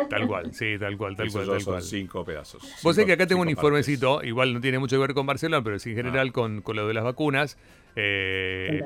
Tal 0.10 0.28
cual, 0.28 0.54
sí, 0.54 0.78
tal 0.80 0.98
cual, 0.98 1.16
tal 1.16 1.32
cual. 1.32 1.48
Tal 1.48 1.64
cual. 1.64 1.82
cinco 1.82 2.26
pedazos. 2.26 2.62
Vos 2.84 2.96
sabés 2.96 3.08
que 3.08 3.14
acá 3.14 3.28
tengo 3.28 3.42
un 3.42 3.50
informecito, 3.50 4.24
igual 4.24 4.54
no 4.54 4.62
tiene 4.62 4.80
mucho 4.80 4.96
que 4.96 5.02
ver 5.02 5.14
con 5.14 5.26
Barcelona, 5.26 5.64
pero 5.64 5.80
sí 5.80 5.92
en 5.92 5.98
general 5.98 6.28
ah. 6.30 6.34
con, 6.34 6.62
con, 6.62 6.76
lo 6.76 6.88
de 6.88 6.94
las 6.94 7.04
vacunas. 7.04 7.58
Eh, 7.96 8.82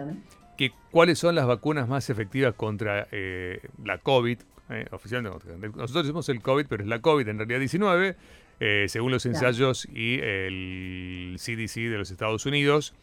que, 0.58 0.72
¿Cuáles 0.92 1.20
son 1.20 1.36
las 1.36 1.48
vacunas 1.48 1.88
más 1.88 2.10
efectivas 2.10 2.54
contra 2.54 3.08
eh, 3.12 3.60
la 3.84 3.98
COVID? 3.98 4.38
Eh, 4.70 4.86
oficialmente, 4.92 5.46
nosotros 5.76 6.06
decimos 6.06 6.30
el 6.30 6.42
COVID, 6.42 6.66
pero 6.68 6.84
es 6.84 6.90
la 6.90 7.02
COVID 7.02 7.28
en 7.28 7.38
realidad 7.38 7.60
19. 7.60 8.16
Eh, 8.60 8.86
según 8.88 9.12
los 9.12 9.26
ensayos 9.26 9.88
y 9.94 10.20
el 10.20 11.36
CDC 11.38 11.90
de 11.90 11.98
los 11.98 12.12
Estados 12.12 12.46
Unidos, 12.46 12.94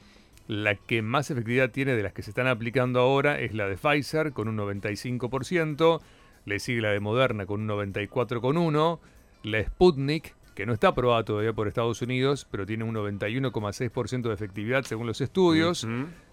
la 0.46 0.74
que 0.74 1.02
más 1.02 1.30
efectividad 1.30 1.70
tiene 1.70 1.94
de 1.94 2.02
las 2.02 2.12
que 2.12 2.22
se 2.22 2.30
están 2.30 2.46
aplicando 2.46 3.00
ahora 3.00 3.38
es 3.38 3.54
la 3.54 3.68
de 3.68 3.76
Pfizer 3.76 4.32
con 4.32 4.48
un 4.48 4.56
95%, 4.56 6.00
le 6.44 6.58
sigue 6.58 6.80
la 6.80 6.90
de 6.90 7.00
Moderna 7.00 7.46
con 7.46 7.60
un 7.60 7.68
94,1%, 7.68 8.98
la 9.42 9.64
Sputnik, 9.64 10.34
que 10.54 10.66
no 10.66 10.72
está 10.72 10.88
aprobada 10.88 11.24
todavía 11.24 11.52
por 11.52 11.68
Estados 11.68 12.02
Unidos, 12.02 12.46
pero 12.50 12.66
tiene 12.66 12.84
un 12.84 12.94
91,6% 12.94 14.22
de 14.22 14.34
efectividad 14.34 14.82
según 14.82 15.06
los 15.06 15.20
estudios, 15.20 15.86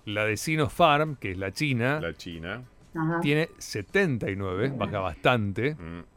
la 0.05 0.25
de 0.25 0.35
Sinopharm, 0.35 1.15
que 1.15 1.31
es 1.31 1.37
la 1.37 1.51
China, 1.51 1.99
la 2.01 2.13
China. 2.13 2.63
tiene 3.21 3.49
79, 3.57 4.73
baja 4.75 4.99
bastante. 4.99 5.75
Mm. 5.75 6.16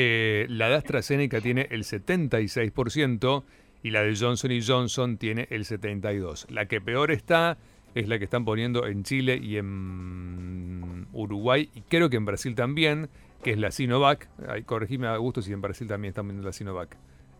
Eh, 0.00 0.46
la 0.48 0.68
de 0.68 0.76
AstraZeneca 0.76 1.40
tiene 1.40 1.66
el 1.72 1.82
76% 1.82 3.42
y 3.82 3.90
la 3.90 4.02
de 4.02 4.14
Johnson 4.14 4.52
Johnson 4.64 5.18
tiene 5.18 5.48
el 5.50 5.64
72%. 5.64 6.50
La 6.50 6.66
que 6.66 6.80
peor 6.80 7.10
está 7.10 7.58
es 7.96 8.06
la 8.06 8.16
que 8.20 8.24
están 8.24 8.44
poniendo 8.44 8.86
en 8.86 9.02
Chile 9.02 9.40
y 9.42 9.56
en 9.56 11.08
Uruguay 11.12 11.68
y 11.74 11.80
creo 11.80 12.10
que 12.10 12.16
en 12.16 12.26
Brasil 12.26 12.54
también, 12.54 13.08
que 13.42 13.50
es 13.50 13.58
la 13.58 13.72
Sinovac. 13.72 14.28
Ay, 14.48 14.62
corregime 14.62 15.08
a 15.08 15.16
gusto 15.16 15.42
si 15.42 15.52
en 15.52 15.62
Brasil 15.62 15.88
también 15.88 16.10
están 16.10 16.26
poniendo 16.26 16.46
la 16.46 16.52
Sinovac. 16.52 16.96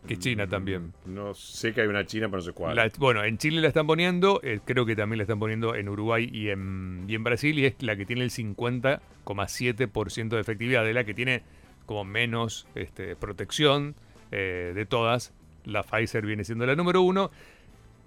Que 0.09 0.15
es 0.15 0.19
China 0.19 0.49
también. 0.49 0.95
Mm, 1.05 1.15
no 1.15 1.35
sé 1.35 1.73
que 1.73 1.83
hay 1.83 1.87
una 1.87 2.07
China, 2.07 2.27
pero 2.27 2.39
no 2.39 2.43
sé 2.43 2.53
cuál. 2.55 2.93
bueno, 2.99 3.23
en 3.23 3.39
Chile 3.39 3.61
la 3.61 3.69
están 3.69 3.87
poniendo, 3.87 4.41
eh, 4.43 4.59
creo 4.65 4.85
que 4.85 4.97
también 4.97 5.19
la 5.19 5.23
están 5.23 5.39
poniendo 5.39 5.77
en 5.77 5.89
Uruguay 5.89 6.29
y 6.33 6.49
en, 6.49 7.05
y 7.07 7.15
en 7.15 7.23
Brasil, 7.23 7.57
y 7.57 7.67
es 7.67 7.81
la 7.83 7.95
que 7.95 8.05
tiene 8.05 8.25
el 8.25 8.31
50,7% 8.31 10.29
de 10.29 10.41
efectividad, 10.41 10.85
de 10.85 10.93
la 10.93 11.05
que 11.05 11.15
tiene 11.15 11.43
como 11.89 12.05
menos 12.05 12.69
este, 12.77 13.17
protección 13.17 13.97
eh, 14.31 14.73
de 14.75 14.87
todas. 14.87 15.33
La 15.65 15.83
Pfizer 15.83 16.25
viene 16.25 16.45
siendo 16.45 16.67
la 16.67 16.77
número 16.77 17.01
uno. 17.03 17.31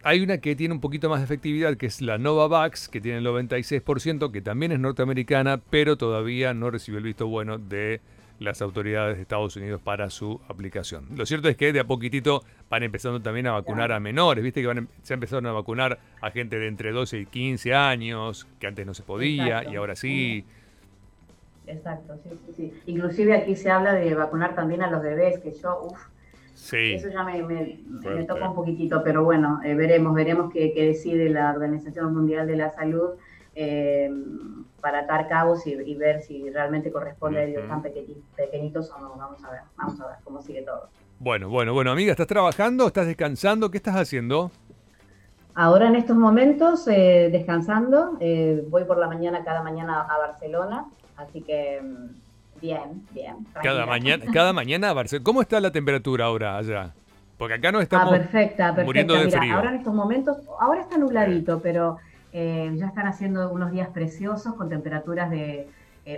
Hay 0.04 0.22
una 0.22 0.38
que 0.38 0.56
tiene 0.56 0.74
un 0.74 0.80
poquito 0.80 1.10
más 1.10 1.20
de 1.20 1.26
efectividad, 1.26 1.76
que 1.78 1.88
es 1.88 2.02
la 2.02 2.18
Novavax, 2.18 2.88
que 2.88 3.02
tiene 3.02 3.18
el 3.18 3.26
96%, 3.26 4.32
que 4.32 4.42
también 4.42 4.72
es 4.72 4.80
norteamericana, 4.80 5.60
pero 5.70 5.98
todavía 5.98 6.54
no 6.54 6.72
recibió 6.72 7.00
el 7.00 7.04
visto 7.04 7.28
bueno 7.28 7.58
de 7.58 8.02
las 8.40 8.62
autoridades 8.62 9.18
de 9.18 9.24
Estados 9.24 9.56
Unidos 9.56 9.82
para 9.82 10.10
su 10.10 10.40
aplicación. 10.48 11.08
Lo 11.16 11.26
cierto 11.26 11.50
es 11.50 11.58
que 11.58 11.74
de 11.74 11.80
a 11.80 11.86
poquitito 11.86 12.44
van 12.70 12.84
empezando 12.84 13.20
también 13.22 13.48
a 13.48 13.52
vacunar 13.52 13.92
a 13.92 14.00
menores, 14.00 14.44
viste 14.44 14.62
que 14.62 14.68
van, 14.68 14.80
em, 14.80 14.88
se 15.04 15.14
empezaron 15.14 15.46
a 15.48 15.52
vacunar 15.52 16.00
a 16.22 16.32
gente 16.32 16.58
de 16.58 16.68
entre 16.68 16.92
12 16.92 17.20
y 17.20 17.26
15 17.28 17.74
años, 17.76 18.48
que 18.60 18.68
antes 18.68 18.86
no 18.86 18.94
se 18.94 19.04
podía 19.04 19.64
y 19.70 19.76
ahora 19.76 19.96
sí. 19.96 20.46
Exacto, 21.68 22.18
sí, 22.24 22.30
sí, 22.46 22.54
sí. 22.54 22.82
Inclusive 22.88 23.36
aquí 23.36 23.56
se 23.56 23.70
habla 23.70 23.94
de 23.94 24.14
vacunar 24.16 24.56
también 24.56 24.82
a 24.82 24.90
los 24.90 25.02
bebés, 25.02 25.40
que 25.40 25.52
yo, 25.52 25.84
uff, 25.84 26.00
sí. 26.56 26.94
eso 26.94 27.10
ya 27.10 27.24
me, 27.24 27.44
me, 27.44 28.24
toca 28.26 28.50
un 28.50 28.56
poquitito, 28.56 29.04
pero 29.04 29.24
bueno, 29.24 29.62
eh, 29.64 29.76
veremos, 29.76 30.14
veremos 30.14 30.52
qué, 30.52 30.74
decide 30.76 31.30
la 31.30 31.52
Organización 31.52 32.14
Mundial 32.14 32.48
de 32.48 32.56
la 32.56 32.72
Salud 32.72 33.12
eh, 33.54 34.10
para 34.82 35.00
atar 35.00 35.28
cabos 35.28 35.68
y, 35.68 35.96
ver 35.96 36.22
si 36.22 36.50
realmente 36.50 36.92
corresponde 36.92 37.40
a 37.40 37.44
ellos 37.44 37.68
tan 37.68 37.84
pequeñitos 37.84 38.90
o 38.92 39.00
no. 39.00 39.16
Vamos 39.16 39.44
a 39.44 39.52
ver, 39.52 39.62
vamos 39.78 40.02
a 40.02 40.08
ver 40.08 40.16
cómo 40.24 40.42
sigue 40.42 40.64
todo. 40.64 40.90
Bueno, 41.20 41.50
bueno, 41.50 41.74
bueno, 41.74 41.92
amiga, 41.92 42.12
¿estás 42.12 42.26
trabajando? 42.26 42.88
¿Estás 42.88 43.06
descansando? 43.06 43.70
¿Qué 43.70 43.78
estás 43.78 43.96
haciendo? 43.96 44.50
Ahora 45.54 45.88
en 45.88 45.96
estos 45.96 46.16
momentos 46.16 46.88
eh, 46.88 47.30
descansando, 47.32 48.18
voy 48.70 48.86
por 48.86 48.98
la 48.98 49.08
mañana, 49.08 49.44
cada 49.44 49.62
mañana 49.62 50.02
a 50.02 50.18
Barcelona 50.18 50.88
Así 51.22 51.42
que 51.42 51.82
mm, 51.82 52.62
bien, 52.62 53.08
bien. 53.12 53.36
Cada 53.62 53.86
mañana, 53.86 54.26
cada 54.34 54.54
mañana 54.54 54.94
Barcelona. 54.94 55.24
¿Cómo 55.24 55.42
está 55.42 55.60
la 55.60 55.72
temperatura 55.72 56.26
ahora 56.26 56.58
allá? 56.58 56.94
Porque 57.38 57.56
acá 57.56 57.72
no 57.72 57.80
ah, 57.80 57.84
estamos 57.84 58.12
perfecta, 58.12 58.74
muriendo 58.86 59.16
de 59.16 59.32
frío. 59.32 59.56
Ahora 59.56 59.70
en 59.70 59.78
estos 59.78 59.94
momentos, 59.94 60.38
ahora 60.60 60.82
está 60.82 60.98
nubladito, 60.98 61.60
pero 61.62 61.98
eh, 62.34 62.72
ya 62.76 62.88
están 62.88 63.08
haciendo 63.08 63.52
unos 63.52 63.72
días 63.72 63.90
preciosos 63.90 64.54
con 64.54 64.70
temperaturas 64.70 65.32
de 65.32 65.68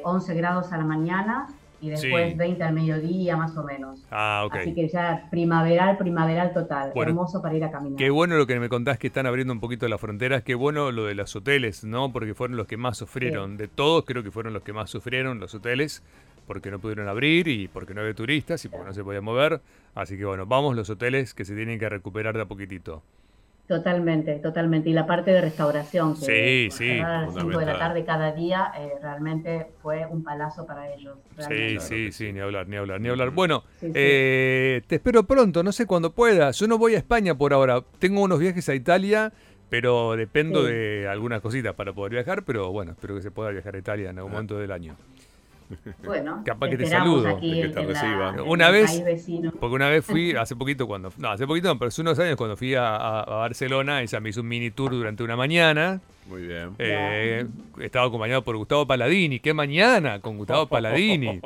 11 0.03 0.31
eh, 0.31 0.35
grados 0.35 0.73
a 0.73 0.77
la 0.77 0.83
mañana 0.83 1.47
y 1.83 1.89
después 1.89 2.37
20 2.37 2.63
al 2.63 2.73
mediodía 2.73 3.35
más 3.35 3.57
o 3.57 3.63
menos. 3.63 4.05
Ah, 4.09 4.43
ok. 4.45 4.55
Así 4.55 4.73
que 4.73 4.87
ya 4.87 5.27
primaveral, 5.29 5.97
primaveral 5.97 6.53
total. 6.53 6.93
Hermoso 6.95 7.41
para 7.41 7.55
ir 7.57 7.63
a 7.65 7.71
caminar. 7.71 7.97
Qué 7.97 8.09
bueno 8.09 8.37
lo 8.37 8.47
que 8.47 8.57
me 8.57 8.69
contás 8.69 8.97
que 8.97 9.07
están 9.07 9.25
abriendo 9.25 9.51
un 9.51 9.59
poquito 9.59 9.85
las 9.89 9.99
fronteras. 9.99 10.43
Qué 10.43 10.55
bueno 10.55 10.93
lo 10.93 11.03
de 11.05 11.15
los 11.15 11.35
hoteles, 11.35 11.83
¿no? 11.83 12.13
Porque 12.13 12.33
fueron 12.33 12.55
los 12.55 12.67
que 12.67 12.77
más 12.77 12.97
sufrieron. 12.97 13.57
De 13.57 13.67
todos 13.67 14.05
creo 14.05 14.23
que 14.23 14.31
fueron 14.31 14.53
los 14.53 14.63
que 14.63 14.71
más 14.71 14.89
sufrieron 14.89 15.41
los 15.41 15.53
hoteles 15.53 16.03
porque 16.47 16.71
no 16.71 16.79
pudieron 16.79 17.09
abrir 17.09 17.49
y 17.49 17.67
porque 17.67 17.93
no 17.93 18.01
había 18.01 18.13
turistas 18.13 18.63
y 18.63 18.69
porque 18.69 18.85
no 18.85 18.93
se 18.93 19.03
podía 19.03 19.19
mover. 19.19 19.59
Así 19.93 20.17
que 20.17 20.23
bueno, 20.23 20.45
vamos 20.45 20.77
los 20.77 20.89
hoteles 20.89 21.33
que 21.33 21.43
se 21.43 21.53
tienen 21.53 21.79
que 21.79 21.89
recuperar 21.89 22.35
de 22.35 22.43
a 22.43 22.45
poquitito. 22.45 23.03
Totalmente, 23.67 24.39
totalmente. 24.39 24.89
Y 24.89 24.93
la 24.93 25.05
parte 25.05 25.31
de 25.31 25.39
restauración, 25.39 26.15
que 26.19 26.69
sí, 26.69 26.77
sí, 26.77 26.99
a 26.99 27.21
las 27.21 27.33
5 27.33 27.59
de 27.59 27.65
la 27.65 27.79
tarde 27.79 28.03
cada 28.03 28.33
día, 28.33 28.73
eh, 28.77 28.91
realmente 29.01 29.67
fue 29.81 30.05
un 30.05 30.21
palazo 30.21 30.65
para 30.65 30.93
ellos. 30.93 31.17
Sí, 31.47 31.77
sí, 31.79 32.11
sí, 32.11 32.33
ni 32.33 32.41
hablar, 32.41 32.67
ni 32.67 32.75
hablar, 32.75 32.99
ni 32.99 33.07
hablar. 33.07 33.29
Bueno, 33.29 33.63
eh, 33.81 34.81
te 34.85 34.95
espero 34.95 35.23
pronto, 35.23 35.63
no 35.63 35.71
sé 35.71 35.85
cuándo 35.85 36.11
puedas. 36.11 36.59
Yo 36.59 36.67
no 36.67 36.77
voy 36.77 36.95
a 36.95 36.97
España 36.97 37.35
por 37.35 37.53
ahora. 37.53 37.81
Tengo 37.99 38.21
unos 38.21 38.37
viajes 38.37 38.67
a 38.67 38.75
Italia, 38.75 39.31
pero 39.69 40.17
dependo 40.17 40.63
de 40.63 41.07
algunas 41.07 41.39
cositas 41.39 41.73
para 41.73 41.93
poder 41.93 42.11
viajar. 42.11 42.43
Pero 42.43 42.69
bueno, 42.73 42.91
espero 42.91 43.15
que 43.15 43.21
se 43.21 43.31
pueda 43.31 43.49
viajar 43.51 43.75
a 43.75 43.77
Italia 43.79 44.09
en 44.09 44.17
algún 44.17 44.33
ah. 44.33 44.35
momento 44.35 44.59
del 44.59 44.73
año. 44.73 44.97
Bueno, 46.03 46.41
capaz 46.45 46.69
que 46.69 46.77
te 46.77 46.85
saludo. 46.85 47.39
que 47.39 47.69
te 47.69 48.41
una 48.41 48.69
vez, 48.69 49.03
porque 49.59 49.75
una 49.75 49.89
vez 49.89 50.05
fui, 50.05 50.35
hace 50.39 50.55
poquito 50.55 50.87
cuando, 50.87 51.11
no, 51.17 51.29
hace 51.29 51.47
poquito, 51.47 51.67
no, 51.67 51.77
pero 51.77 51.89
hace 51.89 52.01
unos 52.01 52.19
años 52.19 52.35
cuando 52.35 52.57
fui 52.57 52.75
a, 52.75 53.25
Barcelona, 53.27 54.01
ella 54.01 54.19
me 54.19 54.29
hizo 54.29 54.41
un 54.41 54.47
mini 54.47 54.71
tour 54.71 54.91
durante 54.91 55.23
una 55.23 55.35
mañana. 55.35 56.01
Muy 56.27 56.43
bien. 56.43 56.69
Eh, 56.79 57.45
estaba 57.81 58.07
acompañado 58.07 58.43
por 58.43 58.55
Gustavo 58.55 58.87
Paladini. 58.87 59.39
¿Qué 59.39 59.53
mañana 59.53 60.19
con 60.21 60.37
Gustavo 60.37 60.67
Paladini? 60.69 61.41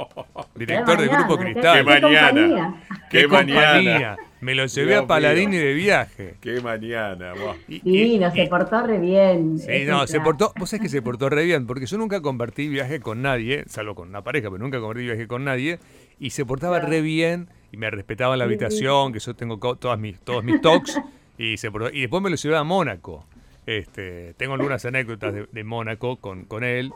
Director 0.53 0.99
del 0.99 1.09
Grupo 1.09 1.37
Cristal. 1.37 1.77
¿Qué 1.77 1.83
mañana? 1.83 2.83
¿Qué, 3.09 3.27
mañana? 3.27 4.17
Me 4.39 4.53
lo 4.53 4.65
llevé 4.65 4.95
a 4.95 5.07
Paladini 5.07 5.57
de 5.57 5.73
viaje. 5.73 6.35
Qué 6.41 6.61
mañana, 6.61 7.33
Sí, 7.67 8.19
no, 8.19 8.31
se 8.31 8.47
portó 8.47 8.85
re 8.85 8.99
bien. 8.99 9.57
Sí, 9.57 9.85
no, 9.85 10.05
se 10.05 10.19
portó, 10.19 10.53
vos 10.57 10.69
sabés 10.69 10.83
que 10.83 10.89
se 10.89 11.01
portó 11.01 11.29
re 11.29 11.43
bien, 11.43 11.65
porque 11.65 11.85
yo 11.87 11.97
nunca 11.97 12.21
compartí 12.21 12.67
viaje 12.67 12.99
con 12.99 13.21
nadie, 13.21 13.63
salvo 13.67 13.95
con 13.95 14.09
una 14.09 14.23
pareja, 14.23 14.49
pero 14.49 14.63
nunca 14.63 14.79
compartí 14.79 15.03
viaje 15.03 15.27
con 15.27 15.43
nadie, 15.43 15.79
y 16.19 16.29
se 16.29 16.45
portaba 16.45 16.79
re 16.79 17.01
bien, 17.01 17.49
y 17.71 17.77
me 17.77 17.89
respetaba 17.89 18.35
en 18.35 18.39
la 18.39 18.45
habitación, 18.45 19.11
que 19.11 19.19
yo 19.19 19.35
tengo 19.35 19.57
todas 19.57 19.99
mis, 19.99 20.19
todos 20.19 20.43
mis 20.43 20.61
talks, 20.61 20.99
y, 21.37 21.57
se 21.57 21.71
y 21.93 22.01
después 22.01 22.21
me 22.21 22.29
lo 22.29 22.35
llevé 22.35 22.57
a 22.57 22.63
Mónaco. 22.63 23.25
Este, 23.65 24.33
tengo 24.35 24.53
algunas 24.53 24.85
anécdotas 24.85 25.33
de, 25.51 25.63
Mónaco 25.63 26.17
con, 26.17 26.45
con 26.45 26.63
él, 26.63 26.93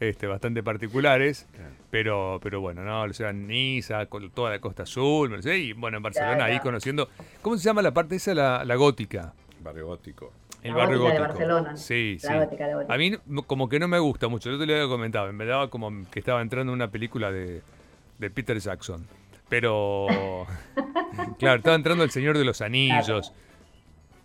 este, 0.00 0.26
bastante 0.26 0.62
particulares, 0.62 1.46
pero, 1.90 2.38
pero 2.42 2.60
bueno, 2.60 2.82
no, 2.82 3.06
lo 3.06 3.12
llevan 3.12 3.46
Niza, 3.46 4.06
con 4.06 4.30
toda 4.30 4.50
la 4.50 4.60
Costa 4.60 4.84
Azul, 4.84 5.40
y 5.44 5.72
bueno, 5.72 5.96
en 5.96 6.02
Barcelona 6.02 6.44
ahí 6.44 6.60
conociendo, 6.60 7.08
¿cómo 7.42 7.56
se 7.56 7.64
llama 7.64 7.82
la 7.82 7.92
parte 7.92 8.16
esa, 8.16 8.34
la, 8.34 8.64
la 8.64 8.74
gótica? 8.76 9.32
Barrio 9.60 9.86
gótico. 9.86 10.32
El 10.62 10.74
barrio 10.74 11.00
gótico. 11.00 11.14
De 11.14 11.28
Barcelona. 11.28 11.76
Sí, 11.76 12.18
sí. 12.20 12.28
A 12.28 12.96
mí 12.96 13.12
como 13.46 13.68
que 13.68 13.78
no 13.78 13.88
me 13.88 13.98
gusta 13.98 14.28
mucho, 14.28 14.50
yo 14.50 14.58
te 14.58 14.66
lo 14.66 14.74
había 14.74 14.88
comentado, 14.88 15.32
me 15.32 15.44
daba 15.44 15.68
como 15.70 15.90
que 16.10 16.18
estaba 16.20 16.42
entrando 16.42 16.72
en 16.72 16.76
una 16.76 16.90
película 16.90 17.30
de, 17.30 17.62
de 18.18 18.30
Peter 18.30 18.58
Jackson. 18.58 19.06
Pero, 19.48 20.06
claro, 21.38 21.58
estaba 21.58 21.76
entrando 21.76 22.04
El 22.04 22.10
Señor 22.10 22.36
de 22.36 22.44
los 22.44 22.60
Anillos. 22.60 23.32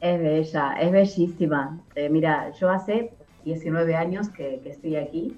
Es 0.01 0.19
bella, 0.19 0.73
es 0.81 0.91
bellísima. 0.91 1.79
Eh, 1.95 2.09
mira, 2.09 2.51
yo 2.59 2.69
hace 2.69 3.11
19 3.45 3.95
años 3.95 4.29
que, 4.29 4.59
que, 4.61 4.69
estoy 4.69 4.97
aquí, 4.97 5.37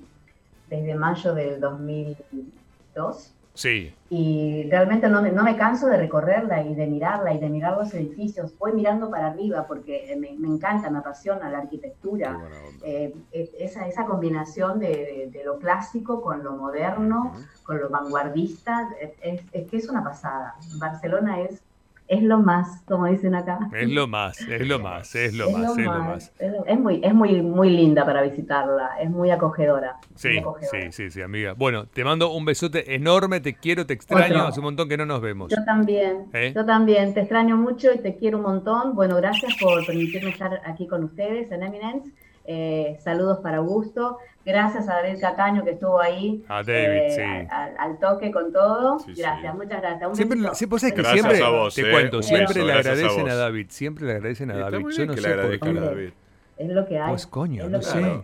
desde 0.70 0.96
mayo 0.96 1.34
del 1.34 1.60
2002. 1.60 3.32
Sí. 3.56 3.94
Y 4.10 4.68
realmente 4.70 5.08
no 5.08 5.22
me, 5.22 5.32
no 5.32 5.42
me 5.44 5.56
canso 5.56 5.88
de 5.88 5.96
recorrerla 5.98 6.62
y 6.62 6.76
de 6.76 6.88
mirarla 6.88 7.34
y 7.34 7.40
de 7.40 7.50
mirar 7.50 7.78
los 7.78 7.94
edificios. 7.94 8.54
Voy 8.60 8.74
mirando 8.74 9.10
para 9.10 9.28
arriba 9.28 9.66
porque 9.66 10.14
me, 10.20 10.34
me 10.38 10.54
encanta, 10.54 10.90
me 10.90 11.00
apasiona 11.00 11.50
la 11.50 11.60
arquitectura. 11.60 12.38
Eh, 12.84 13.16
esa, 13.32 13.88
esa 13.88 14.06
combinación 14.06 14.80
de, 14.80 15.30
de, 15.32 15.44
lo 15.46 15.58
clásico 15.58 16.22
con 16.22 16.44
lo 16.44 16.52
moderno, 16.58 17.34
con 17.64 17.80
lo 17.80 17.90
vanguardista, 17.90 18.90
es, 19.00 19.42
es, 19.54 19.68
que 19.70 19.78
es 19.78 19.88
una 19.88 20.04
pasada. 20.04 20.56
Barcelona 20.78 21.40
es 21.40 21.62
es 22.08 22.22
lo 22.22 22.38
más, 22.38 22.82
como 22.86 23.08
dicen 23.08 23.34
acá. 23.34 23.60
Es 23.74 23.90
lo 23.90 24.08
más, 24.08 24.40
es 24.42 24.68
lo 24.68 24.80
más, 24.80 25.16
es 25.16 25.34
lo 25.34 25.50
más, 25.50 25.78
es 25.78 25.86
lo 25.86 26.00
más. 26.00 26.34
Es 26.40 26.80
muy, 26.80 27.02
es 27.04 27.14
muy, 27.14 27.42
muy 27.42 27.70
linda 27.70 28.06
para 28.06 28.22
visitarla, 28.22 28.98
es 29.02 29.10
muy 29.10 29.32
acogedora. 29.32 29.98
Sí, 30.16 30.40
sí, 30.72 30.92
sí, 30.92 31.10
sí, 31.10 31.22
amiga. 31.22 31.54
Bueno, 31.54 31.88
te 31.88 32.04
mando 32.04 32.32
un 32.32 32.46
besote 32.46 32.94
enorme, 32.96 33.40
te 33.40 33.56
quiero, 33.56 33.86
te 33.86 33.94
extraño, 33.94 34.44
hace 34.44 34.60
un 34.60 34.66
montón 34.66 34.88
que 34.88 34.98
no 34.98 35.06
nos 35.06 35.22
vemos. 35.22 35.52
Yo 35.52 35.64
también, 35.66 36.28
¿Eh? 36.34 36.52
yo 36.56 36.66
también, 36.66 37.14
te 37.14 37.22
extraño 37.22 37.58
mucho 37.58 37.92
y 37.94 37.98
te 38.00 38.16
quiero 38.16 38.38
un 38.38 38.44
montón. 38.44 38.96
Bueno, 38.96 39.16
gracias 39.16 39.56
por 39.60 39.86
permitirme 39.86 40.30
estar 40.30 40.62
aquí 40.66 40.88
con 40.88 41.04
ustedes 41.04 41.52
en 41.52 41.64
Eminence. 41.64 42.12
Eh, 42.48 42.98
saludos 43.04 43.40
para 43.40 43.58
Augusto. 43.58 44.20
Gracias 44.46 44.88
a 44.88 45.02
David 45.02 45.20
Cataño 45.20 45.64
que 45.64 45.72
estuvo 45.72 46.00
ahí. 46.00 46.44
A 46.48 46.62
David, 46.62 47.18
eh, 47.18 47.48
Al, 47.50 47.98
toque 48.00 48.32
con 48.32 48.54
todo. 48.54 48.98
gracias, 49.18 49.56
muchas 49.56 49.82
gracias. 49.82 50.16
siempre, 50.16 50.40
siempre, 50.54 50.80
siempre 51.04 51.40
te 51.74 51.82
eh. 51.82 51.92
cuento, 51.92 52.22
siempre 52.22 52.64
le 52.64 52.74
agradecen 52.74 53.28
a, 53.28 53.36
David. 53.36 53.66
Siempre 53.70 54.06
le 54.06 54.12
agradecen 54.14 54.52
a 54.52 54.58
David. 54.58 54.86
Yo 54.96 55.06
no 55.08 55.14
sé 55.16 55.36
por 55.36 55.60
qué. 55.60 55.74
David. 55.74 56.10
Es 56.58 56.70
lo 56.70 56.86
que 56.86 57.00
hay. 57.00 57.10
Pues 57.10 57.28
coño, 57.28 57.68
no 57.68 57.82
sé. 57.82 58.24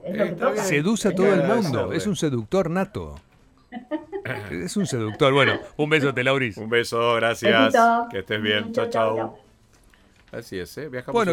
Seduce 0.58 1.08
a 1.08 1.16
todo 1.16 1.34
el 1.34 1.44
mundo. 1.44 1.92
Es 1.92 2.06
un 2.06 2.16
seductor 2.16 2.70
nato. 2.70 3.16
es 4.52 4.78
un 4.78 4.86
seductor. 4.86 5.34
Bueno, 5.34 5.54
un 5.78 5.90
beso, 5.90 6.12
Lauris. 6.16 6.58
Un 6.58 6.70
beso, 6.70 7.16
gracias. 7.16 7.74
Que 8.12 8.20
estés 8.20 8.42
bien. 8.42 8.72
Chao, 8.74 8.90
chao. 8.90 9.38
Así 10.32 10.58
es, 10.58 10.78
¿eh? 10.78 10.88
Viajamos. 10.88 11.14
Bueno, 11.14 11.30